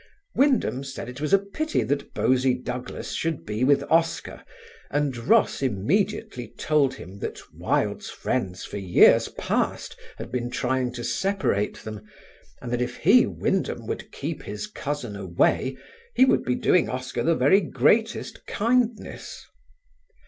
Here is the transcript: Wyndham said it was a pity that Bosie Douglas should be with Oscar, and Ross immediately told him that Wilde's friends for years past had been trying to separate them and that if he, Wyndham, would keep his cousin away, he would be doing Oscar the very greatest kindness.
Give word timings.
Wyndham 0.33 0.83
said 0.83 1.07
it 1.09 1.21
was 1.21 1.31
a 1.31 1.37
pity 1.37 1.83
that 1.83 2.15
Bosie 2.15 2.55
Douglas 2.55 3.11
should 3.11 3.45
be 3.45 3.63
with 3.63 3.83
Oscar, 3.83 4.43
and 4.89 5.15
Ross 5.15 5.61
immediately 5.61 6.55
told 6.57 6.95
him 6.95 7.19
that 7.19 7.39
Wilde's 7.53 8.09
friends 8.09 8.65
for 8.65 8.77
years 8.79 9.27
past 9.37 9.95
had 10.17 10.31
been 10.31 10.49
trying 10.49 10.91
to 10.93 11.03
separate 11.03 11.83
them 11.83 12.01
and 12.63 12.73
that 12.73 12.81
if 12.81 12.97
he, 12.97 13.27
Wyndham, 13.27 13.85
would 13.85 14.11
keep 14.11 14.41
his 14.41 14.65
cousin 14.65 15.15
away, 15.15 15.77
he 16.15 16.25
would 16.25 16.43
be 16.45 16.55
doing 16.55 16.89
Oscar 16.89 17.21
the 17.23 17.35
very 17.35 17.61
greatest 17.61 18.43
kindness. 18.47 19.45